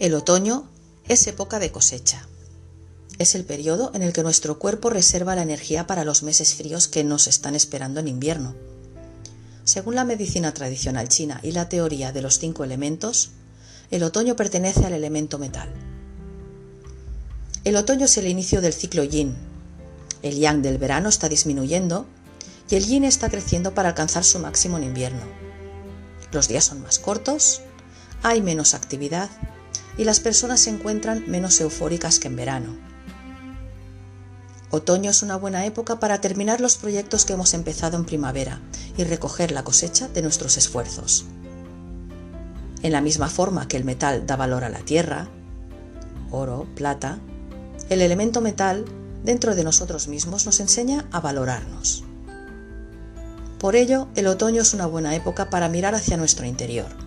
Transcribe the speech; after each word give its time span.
El 0.00 0.14
otoño 0.14 0.68
es 1.06 1.24
época 1.28 1.60
de 1.60 1.70
cosecha. 1.70 2.26
Es 3.18 3.36
el 3.36 3.44
periodo 3.44 3.92
en 3.94 4.02
el 4.02 4.12
que 4.12 4.24
nuestro 4.24 4.58
cuerpo 4.58 4.90
reserva 4.90 5.36
la 5.36 5.42
energía 5.42 5.86
para 5.86 6.04
los 6.04 6.24
meses 6.24 6.54
fríos 6.54 6.88
que 6.88 7.04
nos 7.04 7.28
están 7.28 7.54
esperando 7.54 8.00
en 8.00 8.08
invierno. 8.08 8.56
Según 9.62 9.94
la 9.94 10.04
medicina 10.04 10.52
tradicional 10.52 11.08
china 11.08 11.38
y 11.44 11.52
la 11.52 11.68
teoría 11.68 12.10
de 12.10 12.22
los 12.22 12.40
cinco 12.40 12.64
elementos, 12.64 13.30
el 13.92 14.02
otoño 14.02 14.34
pertenece 14.34 14.84
al 14.84 14.94
elemento 14.94 15.38
metal. 15.38 15.72
El 17.62 17.76
otoño 17.76 18.06
es 18.06 18.18
el 18.18 18.26
inicio 18.26 18.60
del 18.60 18.72
ciclo 18.72 19.04
yin. 19.04 19.36
El 20.22 20.40
yang 20.40 20.60
del 20.60 20.78
verano 20.78 21.08
está 21.08 21.28
disminuyendo 21.28 22.04
y 22.68 22.74
el 22.74 22.84
yin 22.84 23.04
está 23.04 23.30
creciendo 23.30 23.74
para 23.74 23.90
alcanzar 23.90 24.24
su 24.24 24.40
máximo 24.40 24.76
en 24.76 24.84
invierno. 24.84 25.22
Los 26.32 26.48
días 26.48 26.64
son 26.64 26.82
más 26.82 26.98
cortos, 26.98 27.60
hay 28.24 28.42
menos 28.42 28.74
actividad 28.74 29.30
y 29.96 30.04
las 30.04 30.20
personas 30.20 30.60
se 30.60 30.70
encuentran 30.70 31.24
menos 31.26 31.60
eufóricas 31.60 32.18
que 32.18 32.28
en 32.28 32.36
verano. 32.36 32.76
Otoño 34.70 35.10
es 35.10 35.22
una 35.22 35.36
buena 35.36 35.66
época 35.66 36.00
para 36.00 36.20
terminar 36.20 36.60
los 36.60 36.76
proyectos 36.76 37.24
que 37.24 37.34
hemos 37.34 37.54
empezado 37.54 37.96
en 37.96 38.04
primavera 38.04 38.60
y 38.96 39.04
recoger 39.04 39.52
la 39.52 39.62
cosecha 39.62 40.08
de 40.08 40.22
nuestros 40.22 40.56
esfuerzos. 40.56 41.26
En 42.82 42.92
la 42.92 43.00
misma 43.00 43.28
forma 43.28 43.68
que 43.68 43.76
el 43.76 43.84
metal 43.84 44.26
da 44.26 44.34
valor 44.36 44.64
a 44.64 44.68
la 44.68 44.80
tierra, 44.80 45.28
oro, 46.30 46.66
plata, 46.74 47.18
el 47.88 48.02
elemento 48.02 48.40
metal 48.40 48.84
dentro 49.22 49.54
de 49.54 49.62
nosotros 49.62 50.08
mismos 50.08 50.44
nos 50.44 50.58
enseña 50.58 51.06
a 51.12 51.20
valorarnos. 51.20 52.02
Por 53.58 53.76
ello, 53.76 54.08
el 54.16 54.26
otoño 54.26 54.62
es 54.62 54.74
una 54.74 54.86
buena 54.86 55.14
época 55.14 55.50
para 55.50 55.68
mirar 55.68 55.94
hacia 55.94 56.16
nuestro 56.16 56.46
interior. 56.46 57.03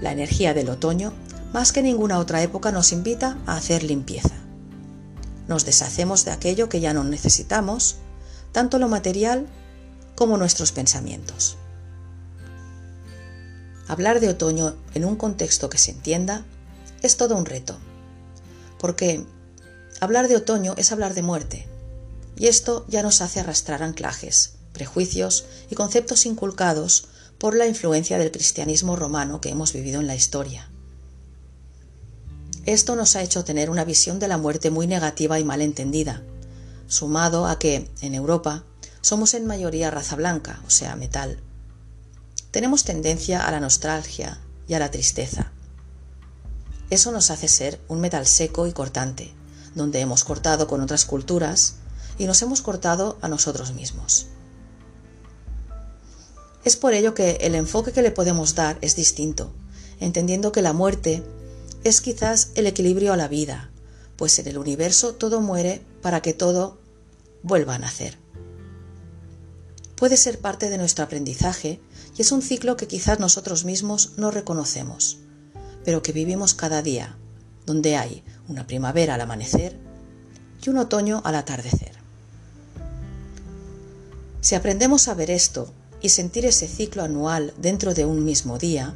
La 0.00 0.12
energía 0.12 0.54
del 0.54 0.70
otoño, 0.70 1.12
más 1.52 1.72
que 1.72 1.82
ninguna 1.82 2.18
otra 2.18 2.42
época, 2.42 2.72
nos 2.72 2.92
invita 2.92 3.36
a 3.46 3.56
hacer 3.56 3.82
limpieza. 3.82 4.34
Nos 5.46 5.64
deshacemos 5.64 6.24
de 6.24 6.30
aquello 6.30 6.68
que 6.68 6.80
ya 6.80 6.94
no 6.94 7.04
necesitamos, 7.04 7.96
tanto 8.52 8.78
lo 8.78 8.88
material 8.88 9.46
como 10.16 10.36
nuestros 10.36 10.72
pensamientos. 10.72 11.56
Hablar 13.88 14.20
de 14.20 14.28
otoño 14.28 14.76
en 14.94 15.04
un 15.04 15.16
contexto 15.16 15.68
que 15.68 15.78
se 15.78 15.90
entienda 15.90 16.44
es 17.02 17.16
todo 17.16 17.36
un 17.36 17.44
reto, 17.44 17.76
porque 18.78 19.24
hablar 20.00 20.28
de 20.28 20.36
otoño 20.36 20.74
es 20.76 20.92
hablar 20.92 21.14
de 21.14 21.22
muerte, 21.22 21.68
y 22.36 22.46
esto 22.46 22.86
ya 22.88 23.02
nos 23.02 23.20
hace 23.20 23.40
arrastrar 23.40 23.82
anclajes, 23.82 24.54
prejuicios 24.72 25.44
y 25.70 25.74
conceptos 25.74 26.24
inculcados 26.24 27.08
por 27.40 27.56
la 27.56 27.66
influencia 27.66 28.18
del 28.18 28.30
cristianismo 28.30 28.96
romano 28.96 29.40
que 29.40 29.48
hemos 29.48 29.72
vivido 29.72 29.98
en 29.98 30.06
la 30.06 30.14
historia. 30.14 30.68
Esto 32.66 32.94
nos 32.96 33.16
ha 33.16 33.22
hecho 33.22 33.44
tener 33.44 33.70
una 33.70 33.86
visión 33.86 34.18
de 34.18 34.28
la 34.28 34.36
muerte 34.36 34.70
muy 34.70 34.86
negativa 34.86 35.40
y 35.40 35.44
mal 35.44 35.62
entendida, 35.62 36.22
sumado 36.86 37.46
a 37.46 37.58
que, 37.58 37.90
en 38.02 38.14
Europa, 38.14 38.64
somos 39.00 39.32
en 39.32 39.46
mayoría 39.46 39.90
raza 39.90 40.16
blanca, 40.16 40.60
o 40.66 40.70
sea, 40.70 40.96
metal. 40.96 41.40
Tenemos 42.50 42.84
tendencia 42.84 43.46
a 43.46 43.50
la 43.50 43.60
nostalgia 43.60 44.38
y 44.68 44.74
a 44.74 44.78
la 44.78 44.90
tristeza. 44.90 45.50
Eso 46.90 47.10
nos 47.10 47.30
hace 47.30 47.48
ser 47.48 47.80
un 47.88 48.00
metal 48.00 48.26
seco 48.26 48.66
y 48.66 48.72
cortante, 48.72 49.32
donde 49.74 50.00
hemos 50.00 50.24
cortado 50.24 50.66
con 50.66 50.82
otras 50.82 51.06
culturas 51.06 51.76
y 52.18 52.26
nos 52.26 52.42
hemos 52.42 52.60
cortado 52.60 53.16
a 53.22 53.28
nosotros 53.28 53.72
mismos. 53.72 54.26
Es 56.64 56.76
por 56.76 56.92
ello 56.92 57.14
que 57.14 57.38
el 57.40 57.54
enfoque 57.54 57.92
que 57.92 58.02
le 58.02 58.10
podemos 58.10 58.54
dar 58.54 58.78
es 58.80 58.96
distinto, 58.96 59.52
entendiendo 59.98 60.52
que 60.52 60.62
la 60.62 60.72
muerte 60.72 61.22
es 61.84 62.00
quizás 62.00 62.50
el 62.54 62.66
equilibrio 62.66 63.12
a 63.12 63.16
la 63.16 63.28
vida, 63.28 63.70
pues 64.16 64.38
en 64.38 64.48
el 64.48 64.58
universo 64.58 65.14
todo 65.14 65.40
muere 65.40 65.82
para 66.02 66.20
que 66.20 66.34
todo 66.34 66.78
vuelva 67.42 67.76
a 67.76 67.78
nacer. 67.78 68.18
Puede 69.96 70.16
ser 70.16 70.38
parte 70.38 70.68
de 70.68 70.78
nuestro 70.78 71.04
aprendizaje 71.04 71.80
y 72.16 72.22
es 72.22 72.32
un 72.32 72.42
ciclo 72.42 72.76
que 72.76 72.86
quizás 72.86 73.18
nosotros 73.18 73.64
mismos 73.64 74.12
no 74.16 74.30
reconocemos, 74.30 75.18
pero 75.84 76.02
que 76.02 76.12
vivimos 76.12 76.54
cada 76.54 76.82
día, 76.82 77.16
donde 77.64 77.96
hay 77.96 78.22
una 78.48 78.66
primavera 78.66 79.14
al 79.14 79.20
amanecer 79.22 79.78
y 80.62 80.68
un 80.68 80.78
otoño 80.78 81.22
al 81.24 81.34
atardecer. 81.34 81.92
Si 84.42 84.54
aprendemos 84.54 85.08
a 85.08 85.14
ver 85.14 85.30
esto 85.30 85.72
y 86.00 86.10
sentir 86.10 86.46
ese 86.46 86.66
ciclo 86.66 87.02
anual 87.02 87.52
dentro 87.58 87.94
de 87.94 88.04
un 88.04 88.24
mismo 88.24 88.58
día 88.58 88.94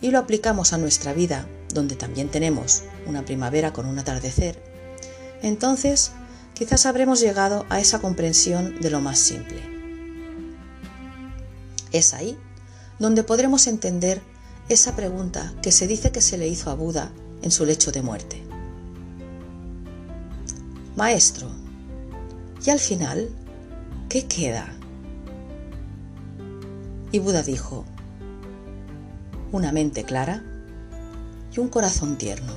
y 0.00 0.10
lo 0.10 0.18
aplicamos 0.18 0.72
a 0.72 0.78
nuestra 0.78 1.12
vida, 1.12 1.48
donde 1.74 1.96
también 1.96 2.28
tenemos 2.28 2.82
una 3.06 3.24
primavera 3.24 3.72
con 3.72 3.86
un 3.86 3.98
atardecer, 3.98 4.62
entonces 5.42 6.12
quizás 6.54 6.86
habremos 6.86 7.20
llegado 7.20 7.66
a 7.68 7.80
esa 7.80 8.00
comprensión 8.00 8.80
de 8.80 8.90
lo 8.90 9.00
más 9.00 9.18
simple. 9.18 9.60
Es 11.92 12.14
ahí 12.14 12.36
donde 12.98 13.22
podremos 13.22 13.66
entender 13.66 14.20
esa 14.68 14.94
pregunta 14.96 15.54
que 15.62 15.72
se 15.72 15.86
dice 15.86 16.10
que 16.10 16.20
se 16.20 16.36
le 16.36 16.48
hizo 16.48 16.70
a 16.70 16.74
Buda 16.74 17.12
en 17.42 17.50
su 17.50 17.64
lecho 17.64 17.92
de 17.92 18.02
muerte. 18.02 18.42
Maestro, 20.96 21.48
¿y 22.64 22.70
al 22.70 22.80
final 22.80 23.28
qué 24.08 24.26
queda? 24.26 24.77
Y 27.10 27.20
Buda 27.20 27.42
dijo, 27.42 27.84
una 29.50 29.72
mente 29.72 30.04
clara 30.04 30.42
y 31.54 31.60
un 31.60 31.68
corazón 31.68 32.18
tierno. 32.18 32.52